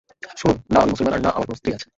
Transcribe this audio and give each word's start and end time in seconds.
শুনুন, 0.37 0.57
না 0.69 0.77
আমি 0.79 0.89
মুসলমান 0.91 1.13
আর 1.13 1.21
না 1.21 1.29
আমার 1.29 1.47
কোন 1.47 1.55
স্ত্রী 1.55 1.71
আছে। 1.73 1.87